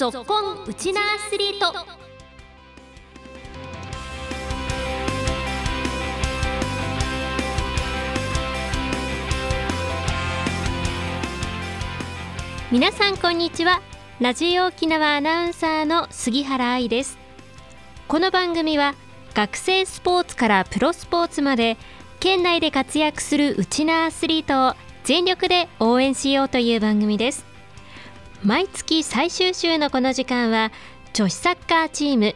[0.00, 1.74] ぞっこんウチナアスリート。
[12.72, 13.82] 皆さんこんにちは。
[14.20, 17.18] ラジオ沖縄アナウンサーの杉原愛です。
[18.08, 18.94] この番組は
[19.34, 21.76] 学生スポーツからプロスポーツまで
[22.20, 27.49] 県内で活躍するウチナアスリートを全力で応援しようという番組です。
[28.42, 30.72] 毎月最終週のこの時間は
[31.12, 32.34] 女子サッカーチーム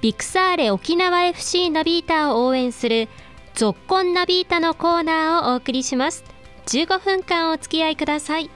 [0.00, 3.08] ビクサーレ沖縄 FC ナビータを応援する
[3.54, 6.24] ゾッコンナビータのコーナーをお送りします。
[6.66, 8.50] 15分間お付き合いください。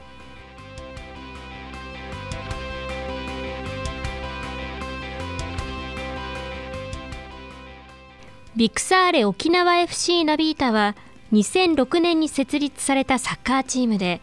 [8.56, 10.96] ビクサーレ沖縄 FC ナビータは
[11.32, 14.20] 2006年に設立されたサッカーチームで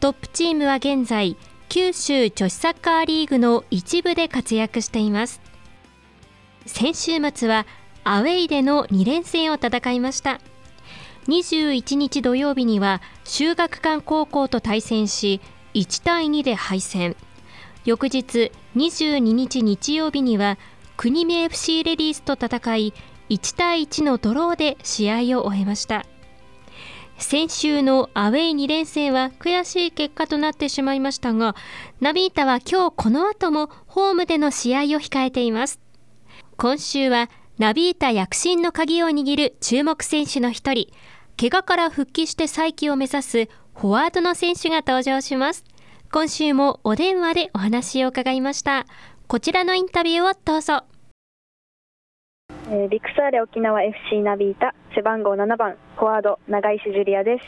[0.00, 1.36] トップチームは現在
[1.74, 5.40] 九州女子サッカーリーグの一部で活躍しています。
[6.66, 7.66] 先週末は
[8.04, 10.40] アウェイでの2連戦を戦いました。
[11.26, 15.40] 21日土曜日には修学館高校と対戦し
[15.74, 17.16] 1対2で敗戦。
[17.84, 20.58] 翌日22日日曜日には
[20.96, 22.94] 国見 FC レディースと戦い
[23.30, 26.06] 1対1のドローで試合を終えました。
[27.18, 31.54] 先週のアウェイ2連戦は悔しい結果となってしまいましたが
[32.00, 35.80] ナビータは今日この後もホームでの試合を控えています。
[36.56, 40.88] 今週はナビータ躍進の鍵を握る注目選手の一人
[41.38, 45.64] 怪我から復帰して再起を目指すフォワードの選手が登場します。
[46.12, 48.86] 今週もお電話でお話を伺いました。
[49.26, 50.84] こちらのインタビューをどうぞ。
[52.70, 57.44] えー、ビクサーレ沖縄 FC ナビータ背番号7番フォワード長石ジュリアです。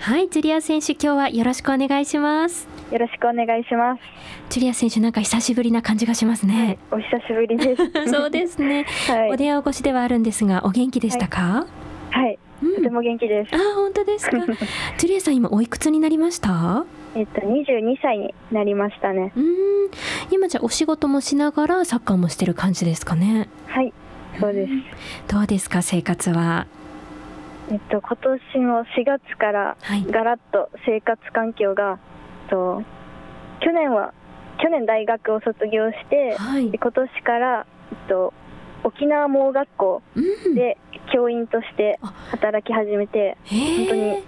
[0.00, 2.66] はいジュリア選手今日はよろしくお願いします。
[2.90, 4.02] よろしくお願いします。
[4.50, 7.90] ジュリア選手なんか久しぶりな感じがしますね、はい、お久しぶりです。
[8.10, 11.66] そうですね、はい、お電話越しではあるんですがお元気でしたか？
[12.10, 12.38] はい、はい。
[12.62, 13.54] うん、とても元気です。
[13.54, 14.38] あ本当ですか？
[14.98, 16.84] ジュリアさん今おいくつになりました？
[17.14, 19.32] えっと22歳になりましたね。
[19.36, 19.44] うん。
[20.32, 23.48] 今じゃお仕事もしながらサッカーもしてる感じですかね？
[23.68, 23.92] はい
[24.40, 24.72] そうです。
[25.32, 26.66] どうですか生活は？
[27.70, 29.76] えっと今年の4月から
[30.10, 31.98] ガラッと生活環境が、は
[32.46, 32.82] い、と
[33.60, 34.12] 去年は
[34.62, 38.34] 去年大学を卒業して、はい、今年からえっと
[38.82, 40.02] 沖縄盲学校
[40.54, 40.76] で
[41.12, 41.98] 教員として
[42.30, 44.24] 働き始めて、うん、本当に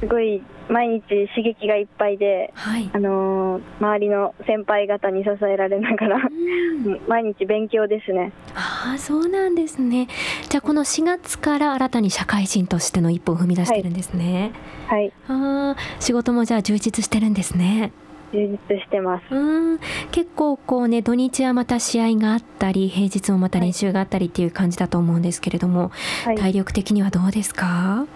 [0.00, 1.02] すごい毎日
[1.34, 6.18] 刺激がいっぱいで、はい、あのー、周りの先輩方に支えられながら
[7.08, 8.32] 毎日勉強ですね。
[8.54, 10.08] ああそうなんですね。
[10.48, 14.52] じゃあこの4月から新たに社会人としての一歩を踏み出してるんですね。
[14.88, 17.92] はい、あ仕事もじゃあ充実してるんですね。
[18.32, 19.34] 充実してます。
[19.34, 19.78] うん。
[20.10, 25.90] 結構こうね土日はまた試合があったり平日もまた練習があったりっていう感じだと思うんですけれども、
[26.24, 28.06] はい、体力的にはどうですか？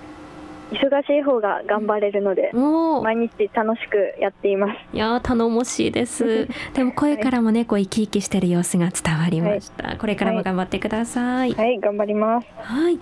[0.70, 2.52] 忙しい方が頑張れるので、
[3.02, 4.78] 毎日楽しくやっています。
[4.92, 6.48] いや頼もしいです。
[6.74, 11.52] でも声からもね、こう生き生きしてる様子が伝わりました、はい、これからも頑張ってください。
[11.52, 12.46] はい、はい、頑張ります。
[12.58, 12.98] はい、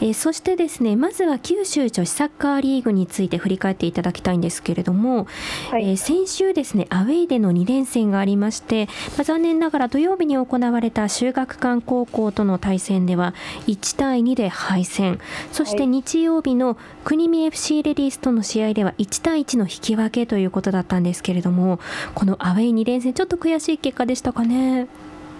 [0.00, 5.26] えー、そしてですねまずは九州女子サッカーリーグについて振り返っていただきたいんですけれども、
[5.70, 13.34] はい、えー、先週ですねアウェイでの2連戦がありまして、まあ、残念ながら土曜日に行われた修学館高校との対戦では
[13.66, 15.20] 1対2で敗戦。
[15.52, 16.76] そして日曜日の
[17.12, 21.78] 国見 FC レディースとの試合では1対1の引き分けということだったんですけれども
[22.14, 24.88] このアウェイ2連戦ちょっと悔しい結果でしたかね？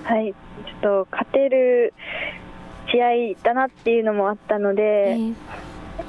[0.04, 0.34] はい。
[0.34, 1.94] ちょっと勝てる
[2.92, 5.34] 試合だなっていうのもあったので、えー、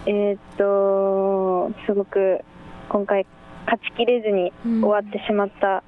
[0.08, 2.42] えー、っとすごく
[2.90, 3.26] 今回
[3.64, 5.84] 勝ちきれずに終わってしまったっ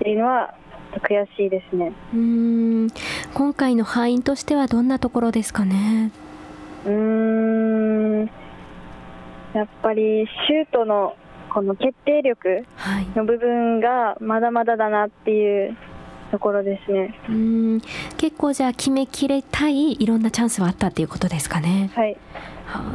[0.00, 0.52] ていうのは、
[0.96, 1.92] 悔しいですね。
[2.12, 2.88] うん。
[3.34, 6.10] 今回の敗因としてはどんなところですかね？
[6.84, 8.01] うん
[9.54, 11.16] やっぱりシュートの
[11.52, 12.64] この決定力
[13.14, 15.76] の部分がまだまだだなっていう
[16.30, 17.14] ところですね。
[17.28, 17.80] うん
[18.16, 21.90] 結構じゃあ決めきれたいいろんなチャンスはあったっていうことですかね。
[21.94, 22.16] はい。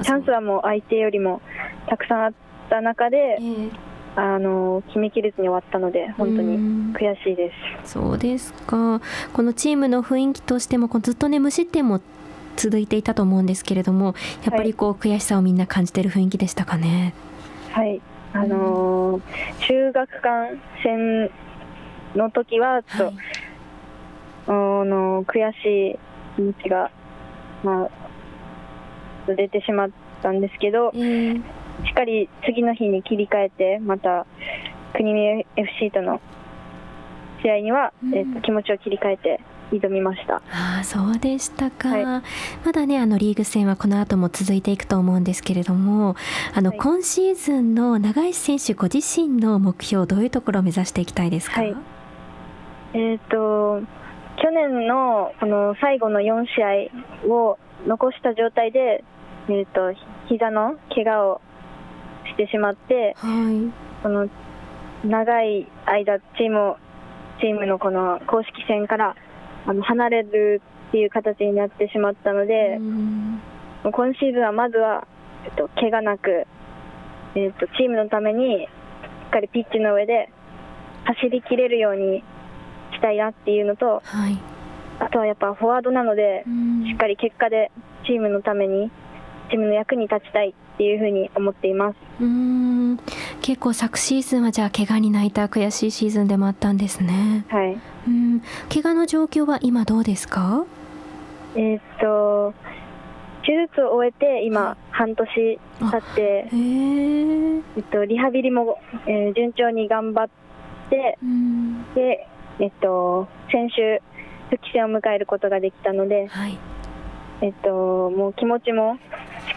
[0.01, 1.42] チャンスはもう相手よりも
[1.88, 2.33] たくさんあっ
[2.68, 3.71] た中で、えー、
[4.15, 6.57] あの決めきれずに終わったので本当に
[6.95, 7.51] 悔しいで
[7.86, 7.92] す。
[7.94, 9.01] そうですか。
[9.33, 12.01] このチームの雰囲気としてもずっとね無失点も
[12.57, 17.13] 続いていたと思うんですけれどもやっぱりこう、はい、悔しさをみんな感じている雰囲気でしたかね？
[17.71, 18.01] はい。
[18.33, 19.21] あのー、
[19.68, 21.31] 中学館戦
[22.15, 23.15] の時はちょっと、はい、
[24.48, 24.51] あ
[24.86, 26.00] の悔しい
[26.36, 26.92] 気持ちが、
[27.63, 27.89] まあ、
[29.33, 29.89] 出てしまっ
[30.21, 31.36] たんですけど、えー、
[31.86, 34.25] しっかり次の日に切り替えてまた
[34.94, 36.21] 国見 FC との
[37.42, 39.39] 試合には、えーと、気持ちを切り替えて
[39.72, 40.42] 挑みました。
[40.51, 42.24] あそうでしたか、はい、ま
[42.72, 46.16] だねあのリーグ戦はこの後も続いていくと思うんですけれども
[46.54, 51.75] あの、はい、今シーズンの長石選手ご自身の目標どういうところを目指していきたいですか、はい、
[52.94, 53.86] えっ、ー、と
[54.42, 56.94] 去年のこの最後の4試
[57.28, 59.04] 合を残した状態で、
[59.50, 59.94] えーと、
[60.30, 61.42] 膝の怪我を
[62.25, 64.30] してしまって、はい、この
[65.04, 66.75] 長い間チーム
[67.39, 69.16] チームのこの公式戦から
[69.66, 75.07] あの離れるっていう形になってしまったので、今シーズンはまずは、
[75.45, 76.48] えっと、怪我なく、
[77.36, 78.68] えっと、チームのためにし
[79.28, 80.31] っかりピッチの上で
[81.04, 82.24] 走りきれるように
[82.94, 84.39] したいなっていうのと、はい、
[85.00, 86.44] あとはやっぱフォワードなので、
[86.88, 87.72] しっかり結果で
[88.06, 88.92] チームのために
[89.50, 91.98] チームの役に立ちたいっていうふうに思っています。
[92.22, 92.98] うん。
[93.42, 97.46] 結構昨シーズンはじゃあ怪我に泣いた悔しいシーズンでもあったんですね。
[97.50, 97.78] はい。
[98.08, 98.42] うん。
[98.74, 100.66] 怪我の状況は今どうですか？
[101.56, 102.54] えー、っと
[103.46, 105.60] 手術を終えて今半年経
[105.98, 108.78] って、えっと、リハビリも、
[109.08, 110.30] えー、順調に頑張っ
[110.90, 111.18] て、
[111.96, 112.28] で、
[112.60, 114.02] えっと、先週
[114.50, 116.58] 復帰戦を迎えることができたので、はい、
[117.42, 119.00] えっと、もう気持ちもし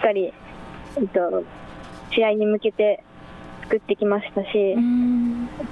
[0.00, 0.32] っかり、
[0.96, 1.44] えっと、
[2.14, 3.04] 試合に向けて
[3.64, 4.76] 作ってきましたし、えっ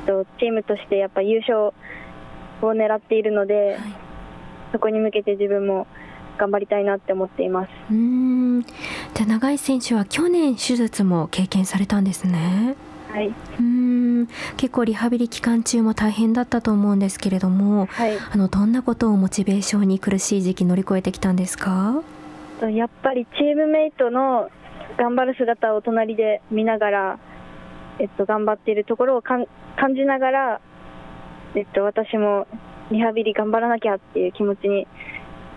[0.07, 1.73] と、チームとしてやっぱ優勝を
[2.63, 3.79] 狙っているので、はい、
[4.73, 5.87] そこに向けて自分も
[6.37, 7.71] 頑張りたいなって思っています。
[7.91, 8.63] うん。
[8.63, 12.77] じゃあ永井選手は去年手術も経験されたんですね。
[13.11, 14.29] はい、うん。
[14.57, 22.03] 結構リハビリ期間中も大変だったと思うんですけれども、はい、あのどんなことをモチベーションに苦しい時期乗り越えてきたんですか？
[22.67, 24.51] やっぱりチームメイトの
[24.99, 27.19] 頑張る姿を隣で見ながら、
[28.01, 29.47] えっと、頑張っているところを感
[29.95, 30.61] じながら、
[31.55, 32.47] えっと、私も
[32.91, 34.87] リハビリ頑張らなきゃっていう気持ちに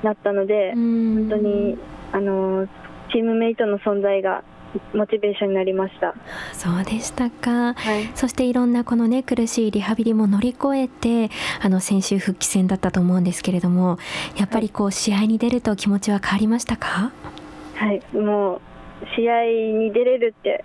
[0.04, 1.78] なったので本当に
[2.12, 2.68] あの
[3.12, 4.44] チームメイトの存在が
[4.94, 6.14] モチベーションになりました。
[6.54, 11.30] そうでしたか、はい、そしていろんなこのね苦しいリハビリも乗り越えて
[11.62, 13.98] あの先週復帰戦だったと思うんですけれども
[14.38, 17.12] やっぱりこう試合に出ると気持ちは変わりましたか？
[17.76, 18.02] はい。
[18.16, 18.62] もう
[19.16, 19.44] 試合
[19.80, 20.64] に出れるって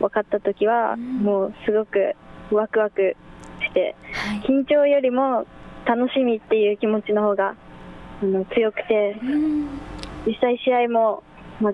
[0.00, 2.14] 分かった時は、うん、もうすごく
[2.50, 3.16] ワクワク
[3.60, 5.46] して、はい、緊張よりも
[5.84, 7.54] 楽しみっていう気持ちの方が
[8.22, 9.66] あの強くて、うん、
[10.26, 11.22] 実際試合も、
[11.60, 11.72] まあ、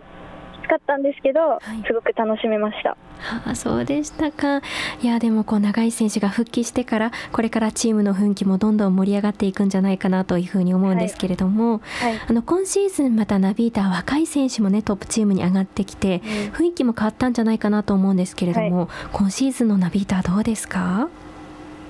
[0.69, 2.91] かったんですけど、はい、すごく楽しめました。
[2.91, 2.97] は
[3.47, 4.63] あ、そうでしたか。
[5.03, 16.23] いやでもこう長井選手が復帰してからこれからチームの雰囲気もどんどん盛り上がっていくんじゃないかなというふうに思うんですけれども、はいはい、あの今シーズンまたナビーター若い選手もねトップチームに上がってきて、うん、
[16.53, 21.09] 雰囲気も変わったんじゃないかなと思うんですけれども、はい、今シーズンのナビーターどうですか？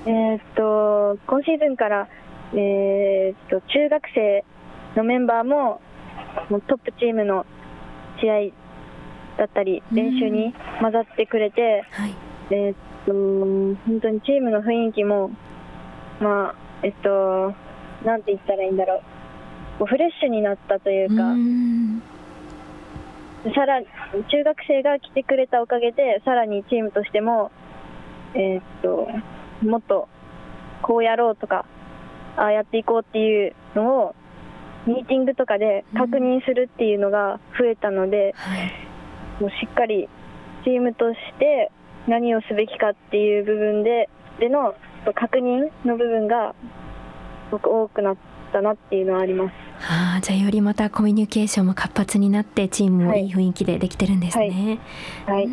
[0.07, 2.09] えー、っと今シーズンから
[2.55, 4.45] えー、っと中学生
[4.97, 5.83] のメンバーも
[6.67, 7.45] トップチームの
[8.21, 8.35] 試合
[9.39, 12.15] だったり練習に混ざってくれて、はい、
[12.51, 12.75] えっ
[13.07, 15.31] と本当にチームの雰囲気も、
[16.21, 17.55] まあえっと、
[18.05, 19.01] なんて言ったらいいんだろ
[19.81, 21.33] う、フレッシュになったというか、
[23.49, 27.53] うさら中学生が来てくれたおかげで、さらにチームとしても、
[28.35, 29.09] えっと
[29.65, 30.09] もっと
[30.83, 31.65] こうやろうとか、
[32.37, 34.15] ああやっていこうっていうのを、
[34.87, 38.88] ミーティングとかで確認するっていうのが増えたので、はい
[39.41, 40.09] もうしっかり
[40.65, 41.71] チームとして
[42.07, 44.09] 何をすべきかっていう部分で
[44.41, 44.75] での
[45.15, 46.55] 確認の部分が
[47.49, 48.17] すごく多くなっ
[48.53, 49.69] たなっていうのはあります。
[49.81, 54.81] はあ、じゃあよりまたコミュニケーションも活発になってチームもいい雰囲気でできてるんですね。
[55.25, 55.49] はい、はい、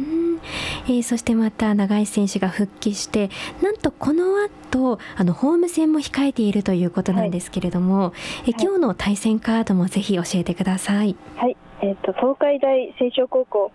[0.88, 3.30] えー、そしてまた永井選手が復帰して
[3.62, 8.13] なんとこの後あのホーム戦も控えているということなんですけれども、は
[8.48, 11.15] い、え今日の対戦カードもぜひ教えてください。
[11.36, 13.72] はいえーと、東海大青少高校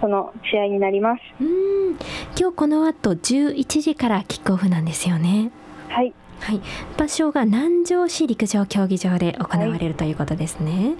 [0.00, 1.22] との試合になります。
[1.40, 1.96] うん。
[2.38, 5.50] 今日この後11時からキックオフなんですよね。
[5.88, 6.12] はい。
[6.40, 6.60] はい、
[6.98, 10.96] 場所が南城市陸上競技場で行われるということですね。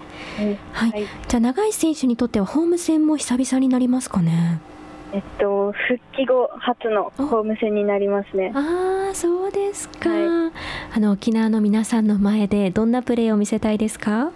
[0.73, 4.61] はい、はい、じゃあ長井選手にとってはホーム戦も久々になりますかね。
[5.13, 8.53] えっと復帰後初のホーム戦になりますね。
[8.55, 10.53] ああ、そうですか、はい、
[10.95, 14.31] あの沖縄の皆さんの前でどんなプレーを見せたいですか？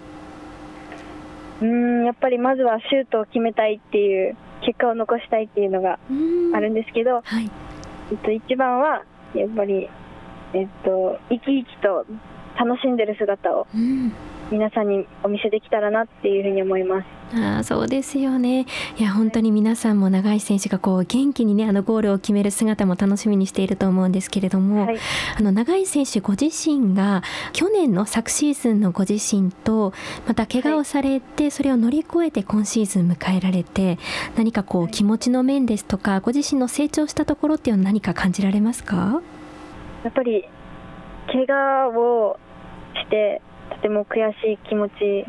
[1.61, 5.99] うんやっぱりまずはシュートを決めたいっていう結果を残したいっていうのが
[6.53, 7.49] あるんですけど、はい、
[8.11, 9.89] えっと、一番はやっぱり、
[10.53, 12.05] えっと、生き生きと
[12.57, 13.67] 楽しんでる姿を
[14.51, 17.16] 皆さんにお見せできたらなっていうふうに思います。
[17.35, 18.65] あそうですよね。
[18.97, 24.97] いや本当に皆さんも長井選手がこう元気にねあのゴールを決める姿も楽しみにしていると思うんですけれども、はい、
[25.37, 29.91] あの長井選手ご自身が去年の昨シーズンのご自身と
[30.25, 33.97] また怪我をされてそれを乗り越えて今シーズン迎えられて
[34.37, 39.21] 何かこう気持ちの面ですとかご自身の成長したところっていうのは何か感じられますか？
[40.05, 40.45] やっぱり
[41.27, 42.39] 怪我を
[42.95, 43.41] して
[43.71, 45.25] とても悔しい気持ち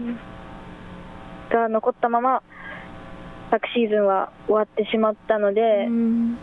[1.50, 2.42] が残ったまま
[3.50, 6.38] 昨シーズンは終わってしまったので、うん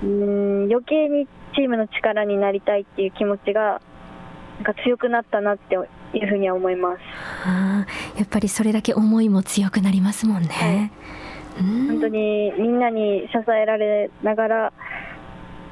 [0.00, 3.80] 余計にチームの力になりたいっていう気持ちが
[4.56, 7.00] なんか強くなったなっていうふうには思います。
[7.44, 10.48] あやっぱりそれだけ思いも強くなりますもんね。
[10.48, 14.72] はい、本当にみんなに支えられながら、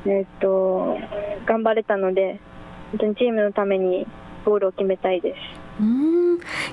[0.07, 0.99] えー、っと
[1.47, 2.41] 頑張れたので
[2.91, 4.07] 本当にチームのために
[4.45, 5.66] ゴールを決めたいです。
[5.81, 6.17] うん。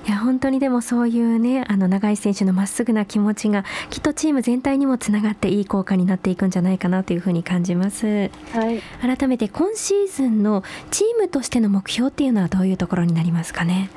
[0.08, 13.90] いや本当にでもそういうねあの長井選手のまっすぐな気持ちがきっとチーム全体にもつながっていい効果になっていくんじゃないかなというふうに感じます、はい、改めて今シーズンのチームとしての目標っていうのはどういうところになりますかね？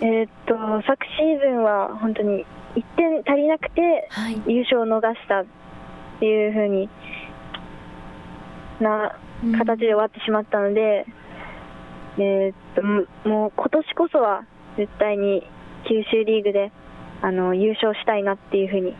[0.00, 0.54] えー、っと
[0.86, 4.08] 昨シーズンは本当に1点足りなくて
[4.46, 5.44] 優勝を逃したっ
[6.18, 6.88] ていうふうに
[8.80, 9.16] な
[9.58, 11.21] 形で終わってしまったので、うん
[12.18, 14.44] えー、っともう今年こそは
[14.76, 15.46] 絶対に
[15.88, 16.72] 九州リーグで
[17.22, 18.94] あの優勝したいなっていうふうに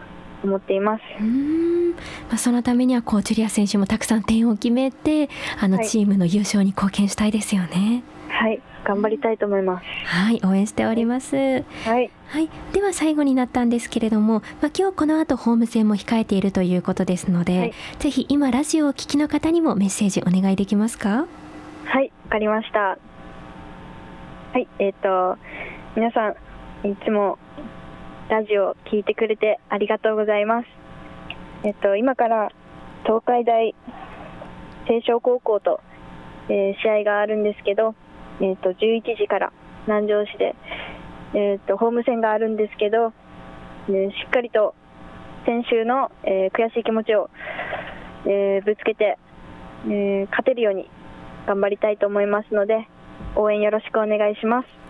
[0.45, 1.97] 思っていますうんま
[2.35, 5.29] あ、そのためにはこうジュリア選手もたくさん点を決めて
[5.61, 8.03] あのチームの優勝に貢献したいですよね。
[8.29, 9.85] はい、頑張りたいと思います。
[10.07, 11.37] はい、応援しております。
[11.37, 11.61] は
[12.01, 21.27] い、はい、では最後になったんですけれども、まあ、今日この後ホーム戦も控えているということですので、はい、ぜひ今ラジオをお聞きの方にもメッセージお願いできますか？
[21.85, 22.79] はい、わかりました。
[22.79, 22.99] は
[24.59, 25.39] い、えっ、ー、と、
[25.95, 27.39] 皆さん、いつも
[28.31, 30.69] ラジオ聞いてくれてありがとうございます。
[31.65, 32.51] えっ、ー、と、今から
[33.05, 33.75] 東海大
[34.89, 35.81] 青少高校と、
[36.49, 37.95] えー、試合があるんですけど、
[38.41, 39.53] えっ、と、11時から
[39.87, 40.55] 南城市で、
[41.35, 43.13] えっ、と、ホーム戦があるんですけど、
[43.89, 44.75] えしっかりと
[45.45, 47.29] 先週の、え悔しい気持ちを、
[48.27, 49.19] えぶつけて、
[49.91, 50.89] え勝てるように
[51.47, 52.89] 頑張りたいと思いますので、
[53.37, 54.83] 応援よろしくお願いします。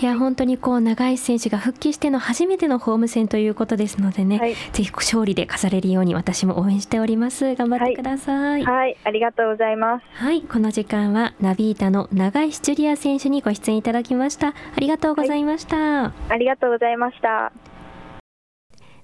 [0.00, 7.56] いや本当にこう長井選手が復帰しての初めてのホーム戦ということですのでね、はい、ぜひ勝利で飾れるように私も応援しております。
[7.56, 10.04] 頑張ってください、はい、はい、ありがとうございます。
[10.12, 10.42] はい。
[10.42, 14.48] この時間はナビータの長井シチュリア選手にご出演いただきました。
[14.48, 17.52] ありがとうございました、はい、ありがとうございました。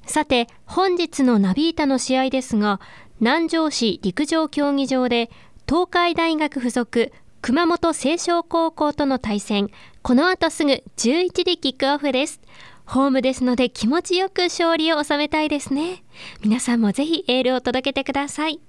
[0.07, 2.79] さて本日のナビータの試合ですが
[3.19, 5.29] 南城市陸上競技場で
[5.67, 9.71] 東海大学附属熊本清少高校との対戦。
[10.03, 12.43] この後すぐ11時キックオフです。
[12.85, 16.05] ホームですので気持ちよく勝利を収めたいですね。
[16.43, 18.61] 皆さんもぜひエールを届けてください。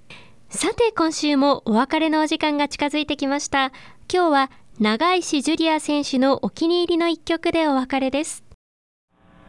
[0.50, 3.74] さて今週もお別れのお時間が近づいてきました。
[4.10, 8.46] 今日は長石ジュリア選手のお気に入りの一曲でお別れです。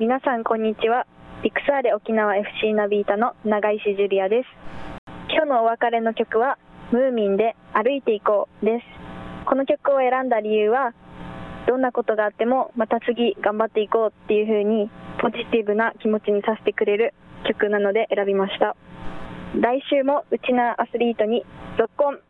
[0.00, 1.06] 皆さんこんにちは。
[1.44, 4.48] ピクサーレ沖縄 FC ナビータの長石ジュリアです。
[5.28, 6.58] 今日のお別れの曲は
[6.92, 8.84] ムーミンで歩いていこうです。
[9.46, 10.92] この曲を選んだ理由は
[11.66, 14.90] どんなことがあってもまた次頑張っていこうっていう風に
[15.20, 17.14] ポジティブな気持ちにさせてくれる
[17.48, 18.76] 曲なので選びました。
[19.54, 21.44] 来週もうちなアスリートに
[21.78, 22.20] 続婚